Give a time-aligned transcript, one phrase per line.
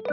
[0.00, 0.08] 大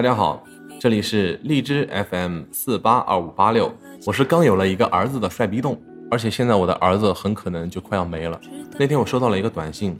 [0.00, 0.42] 家好，
[0.80, 3.70] 这里是荔枝 FM 四八二五八六，
[4.06, 5.78] 我是刚有了一个儿子的帅逼洞，
[6.10, 8.40] 而且现在我的儿子很可能就快要没了。
[8.78, 9.94] 那天我收到了一个短信，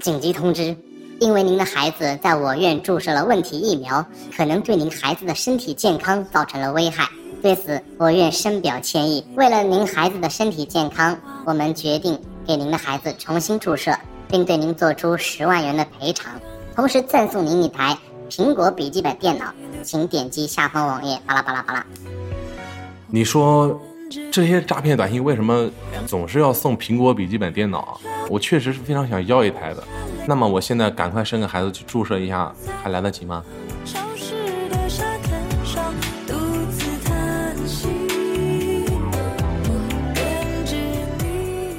[0.00, 0.74] 紧急通知，
[1.22, 4.04] 因为您的孩子在我院注射了问题疫苗，
[4.36, 7.08] 可能对您孩子的身体健康造成了危害。
[7.40, 9.24] 对此，我院深表歉意。
[9.36, 13.96] 为了您孩子的身体健康，我们决定给您的孩子重新注射，
[14.26, 16.32] 并对您做出十万元的赔偿，
[16.74, 17.96] 同时赠送您一台
[18.28, 19.44] 苹果笔记本电脑。
[19.84, 21.86] 请点击下方网页，巴拉巴拉巴拉。
[23.06, 23.80] 你说
[24.30, 25.70] 这些诈骗短信为什么
[26.06, 27.98] 总是要送苹果笔记本电脑啊？
[28.28, 29.82] 我确实是非常想要一台的。
[30.26, 32.52] 那么我现在赶快生个孩子去注射一下，
[32.82, 33.42] 还来得及吗？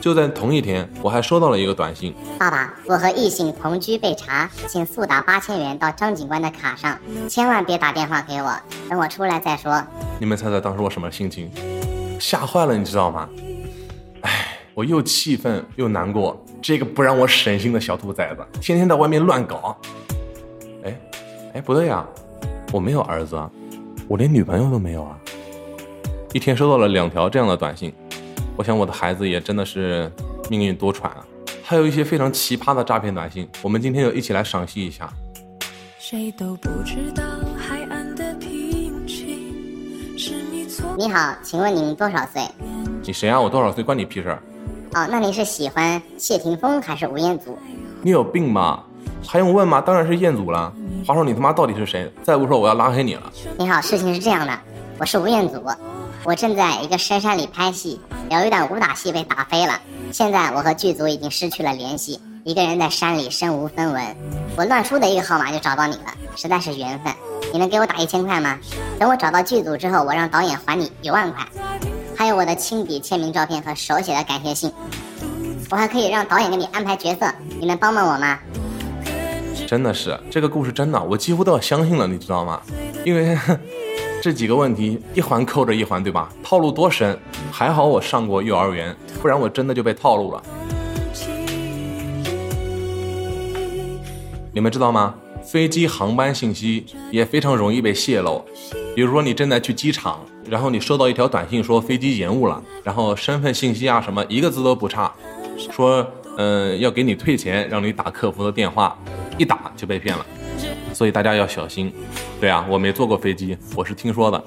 [0.01, 8.53] 就在同一天，我还收到了一个短信，爸爸，我和异性同居被查，请速打八千元到张警官的卡上，千万别打电话给我，
[8.89, 9.81] 等我出来再说。
[10.19, 11.49] 你们猜猜当时我什么心情？
[12.23, 13.29] 吓坏了，你知道吗？
[14.21, 16.41] 哎，我又气愤又难过。
[16.61, 19.77] 这个不让我省心的小兔崽子，天天在外面乱搞。
[20.85, 20.97] 哎，
[21.55, 22.07] 哎，不对呀，
[22.71, 23.51] 我没有儿子啊，
[24.07, 25.19] 我连女朋友都没有啊。
[26.31, 27.93] 一天收到了两条这样的短信，
[28.55, 30.09] 我想我的孩子也真的是
[30.49, 31.27] 命运多舛啊。
[31.61, 35.11] 还有一些非常奇葩的诈骗短信，我们今天就一起来赏析一下。
[35.99, 37.21] 谁都不知道
[40.95, 42.43] 你好，请问您多少岁？
[43.01, 43.41] 你谁啊？
[43.41, 44.39] 我多少岁关你屁事儿？
[44.93, 47.57] 哦，那您是喜欢谢霆锋还是吴彦祖？
[48.03, 48.83] 你有病吧？
[49.25, 49.81] 还用问吗？
[49.81, 50.71] 当然是彦祖了。
[51.07, 52.11] 话说你他妈到底是谁？
[52.21, 53.23] 再不说我要拉黑你了。
[53.57, 54.55] 你好，事情是这样的，
[54.99, 55.63] 我是吴彦祖，
[56.23, 57.99] 我正在一个深山里拍戏，
[58.29, 59.73] 有一段武打戏被打飞了，
[60.11, 64.03] 现在我和剧组已经失去了联系，一个人在山里身无分文。
[64.57, 67.13] 我乱输的一个号码就找到你了，实在是缘分。
[67.53, 68.59] 你能给我打一千块吗？
[68.99, 71.47] 等我找到剧组之后，我让导演还你一万块，
[72.17, 74.69] 还有我的亲笔签名照片和手写的感谢信。
[75.71, 78.37] 我还可以让导演给你安排角色，你能帮帮我吗？
[79.65, 82.59] 真的是这个故事真的，我几乎都要相信了，你知道吗？
[83.05, 83.37] 因为
[84.21, 86.27] 这几个问题一环扣着一环，对吧？
[86.43, 87.17] 套路多深，
[87.49, 90.43] 还好我上过幼儿园，不然我真的就被套路了。
[94.55, 95.15] 你们知道吗？
[95.43, 98.45] 飞机航班信息也非常容易被泄露。
[98.95, 105.11] 比如说，你正在去机场，然后你收到一条短信说飞机延误了，然后身份信息啊什么一个字都不差，
[105.71, 106.05] 说
[106.37, 108.95] 嗯要给你退钱，让你打客服的电话，
[109.39, 110.23] 一打就被骗了。
[110.93, 111.91] 所以大家要小心。
[112.39, 114.43] 对啊，我没坐过飞机，我是听说的。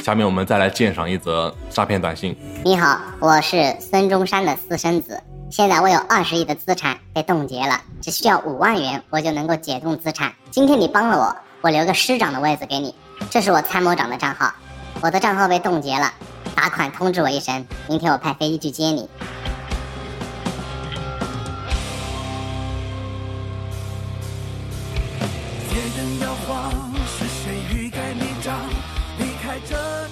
[0.00, 2.36] 下面我们再来鉴赏一则诈骗短信。
[2.66, 5.22] 你好，我是孙中山的私生子，
[5.52, 10.34] 现在我有二十亿的资产被冻结了，只需要五万元我就能够解冻资产。
[10.50, 12.92] 今天你帮了我，我留个师长的位子给你，
[13.30, 14.52] 这是我参谋长的账号，
[15.00, 16.12] 我的账号被冻结了，
[16.56, 19.08] 打款通知我一声，明天我派飞机去接你。
[25.68, 26.72] 天人摇晃，
[27.06, 28.58] 是谁欲盖弥彰？
[29.20, 30.05] 离开这。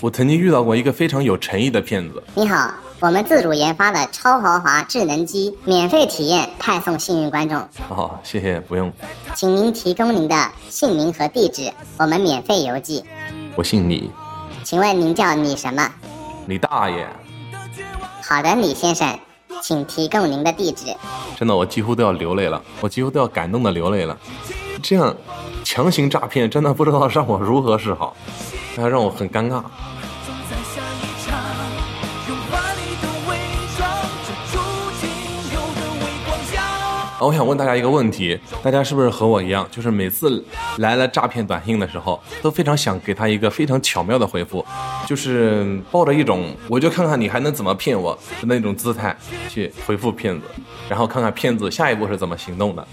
[0.00, 8.92] 我曾经遇到过一个非常有诚意的骗子，你好，我们自主研发的超豪华智能机免费体验派送幸运观众，哦，谢谢，不用，
[9.34, 10.36] 请您提供您的
[10.68, 13.02] 姓名和地址，我们免费邮寄。
[13.56, 14.08] 我姓李，
[14.62, 15.90] 请问您叫李什么？
[16.46, 17.04] 李大爷，
[18.22, 19.18] 好的，李先生，
[19.60, 20.94] 请提供您的地址。
[21.36, 24.16] 真的我几乎都要流泪了，我几乎都要感动的流泪了。
[24.80, 25.12] 这样
[25.64, 28.16] 强行诈骗，真的不知道让我如何是好，
[28.78, 29.60] 这还让我很尴尬。
[37.20, 40.44] 我想问大家一个问题，大家是不是和我一样，就是每次
[40.76, 44.64] 来了诈骗短信的时候，都非常想给他一个非常巧妙的回复，
[45.04, 49.16] 就是抱着一种我就看看你还能怎么骗我的那种姿态
[49.48, 50.46] 去回复骗子，
[50.88, 52.86] 然后看看骗子下一步是怎么行动的。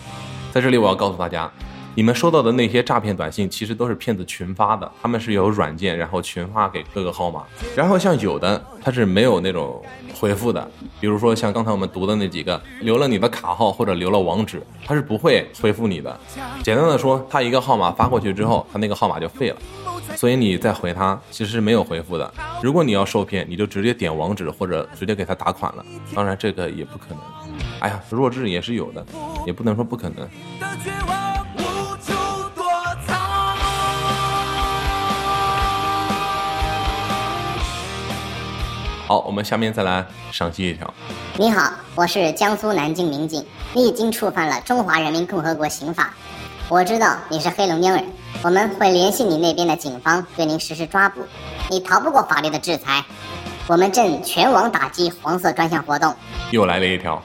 [0.52, 1.48] 在这里我要告诉大家，
[1.96, 7.44] 你们收到的那些诈骗短信，其实都是骗子群发的，他们是有软件，然后群发给各个号码。
[7.74, 9.82] 然后像有的他是没有那种
[10.14, 10.70] 回复的，
[11.00, 16.20] 比如说像刚才我们读的那几个，留了你的卡号或者留了网址，他是不会回复你的。
[16.62, 19.58] 简单的说，他一个号码发过去之后，他那个号码就废了。
[20.18, 22.34] 所以你再回他，其实是没有回复的。
[22.62, 25.86] 如果你要受骗，你就直接点网址或者直接给他打款了。
[26.14, 27.20] 当然这个也不可能。
[27.80, 29.06] 哎呀，弱智也是有的，
[29.48, 31.35] 也不能说不可能。
[39.08, 40.92] 好，我们下面再来赏析一条。
[41.38, 46.06] 你好，我是江苏南京民警，你已经触犯了《中华人民共和国刑法》，
[46.70, 48.04] 我知道你是黑龙江人，
[48.42, 51.22] 我们会联系你那边的警方对您实施抓捕，
[51.70, 53.06] 你逃不过法律的制裁。
[53.68, 56.12] 我们正全网打击黄色专项活动，
[56.50, 57.22] 又来了一条，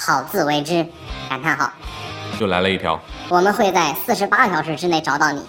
[0.00, 0.82] 好自为之！
[1.28, 1.70] 感叹号！
[2.40, 2.98] 又来了一条，
[3.28, 5.42] 我们会在四十八小时之内找到你。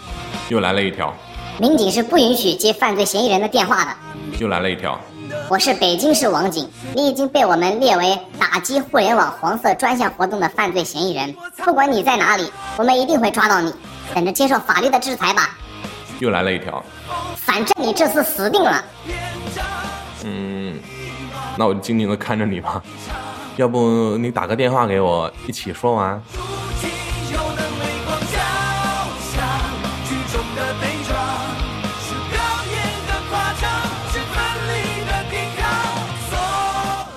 [0.50, 1.14] 又来了一条，
[1.58, 3.92] 民警是不允许接犯罪嫌疑人的电话的。
[4.40, 5.00] 又来了一条。
[5.50, 11.36] 我是北京市网警，你已经被我们列为打击互联网黄色专项活动的犯罪嫌疑人。
[11.58, 13.74] 不管你在哪里，我们一定会抓到你，
[14.14, 15.58] 等着接受法律的制裁吧。
[16.20, 16.84] 又来了一条。
[17.36, 18.84] 反正你这次死定了。
[20.24, 20.80] 嗯，
[21.58, 22.82] 那我就静静的看着你吧。
[23.56, 26.22] 要不你打个电话给我，一起说完。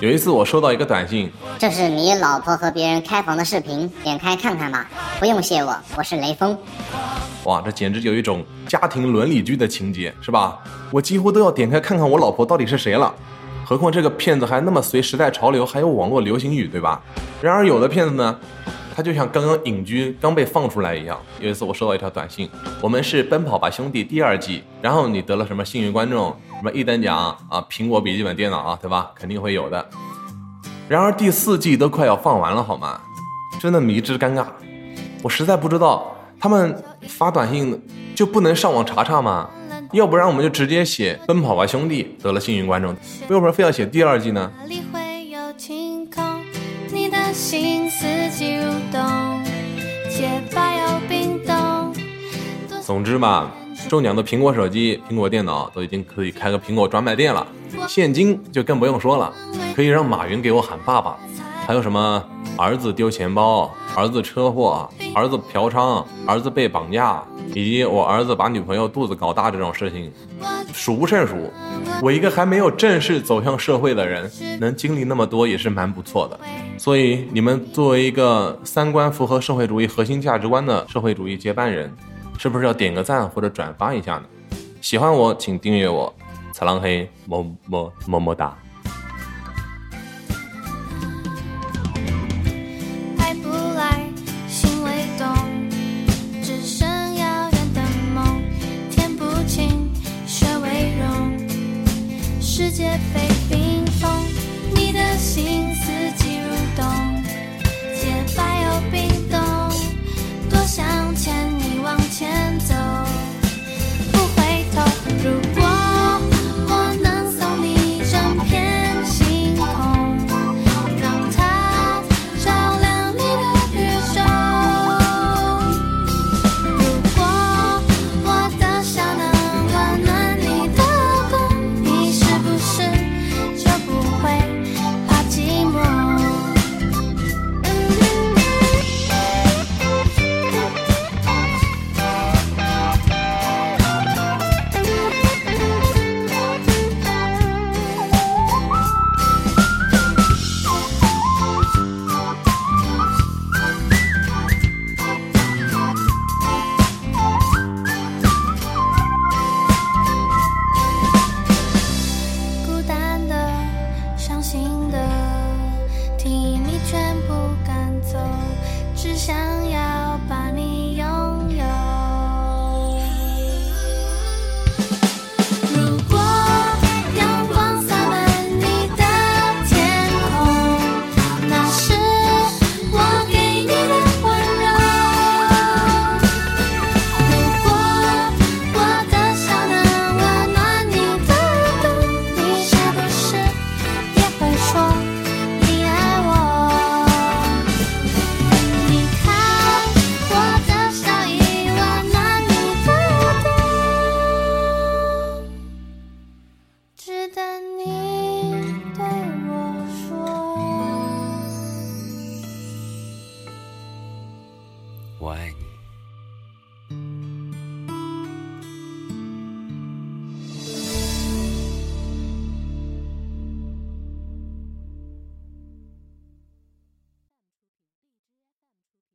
[0.03, 4.91] 有一次我收到一个短信，这是你老婆和别人开房的视频，点开看看吧。
[5.21, 6.59] 不用谢我，我是雷锋。
[7.45, 10.59] 哇，这简直有一种家庭伦理剧的情节，是吧？
[10.91, 13.15] 我几乎都要点开看看我老婆到底是谁了。
[13.65, 17.01] 何况这个骗子还那么随时代潮流，还有网络流行语，对吧？
[17.41, 18.37] 然而有的骗子呢，
[18.97, 21.17] 他就像刚刚隐居刚被放出来一样。
[21.39, 22.51] 有一次我收到一条短信，
[22.81, 29.11] 我们是《奔跑吧兄弟》第二季，然后你得了什么幸运观众，什么一等奖啊，苹果笔记本电脑啊，对吧？
[29.17, 29.85] 肯定会有的。
[30.89, 33.01] 然而第四季都快要放完了，好吗？
[33.61, 34.47] 真的迷之尴尬，
[35.25, 39.51] 我实在不知道他们发短信就不能上网查查吗？
[39.93, 42.93] 要不然我们就直接写《奔跑吧兄弟》得了幸运观众，
[43.29, 44.49] 为什么非要写第二季呢？
[52.83, 53.51] 总之嘛，
[53.89, 57.47] 中奖的苹果手机、苹果电脑都已经可以开个苹果专卖店了，
[57.87, 59.33] 现金就更不用说了，
[59.75, 61.17] 可以让马云给我喊爸爸。
[61.65, 62.23] 还有什么
[62.57, 67.23] 儿子丢钱包、儿子车祸、儿子嫖娼、儿子被绑架，
[67.55, 70.11] 以及我儿子把女朋友肚子搞大这种事情，
[70.73, 71.37] 数不胜数。
[72.03, 76.41] 我一个还没有正式走向社会的人，能经历那么多也是蛮不错的。
[76.77, 81.95] 所以你们作为一个三观符合社会主义核心价值观的社会主义接班人，
[82.43, 84.25] 是不是要点个赞或者转发一下呢？
[84.81, 86.13] 喜欢我请订阅我，
[86.53, 88.59] 彩浪黑么么么么哒。
[93.21, 94.11] 爱不来，
[94.49, 95.33] 心未动，
[96.43, 96.85] 只剩
[97.15, 97.81] 遥远的
[98.13, 98.43] 梦，
[98.91, 99.89] 天不晴，
[100.27, 101.39] 水未溶，
[102.41, 103.22] 世界非冰封，你的心